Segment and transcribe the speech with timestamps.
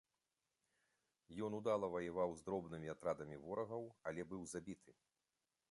[1.47, 4.91] Ён удала ваяваў з дробнымі атрадамі ворагаў, але быў забіты.